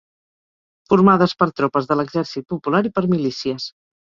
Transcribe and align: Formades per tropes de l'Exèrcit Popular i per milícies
Formades 0.93 1.35
per 1.41 1.49
tropes 1.61 1.91
de 1.91 1.99
l'Exèrcit 2.01 2.49
Popular 2.55 2.83
i 2.91 2.95
per 2.97 3.05
milícies 3.15 3.71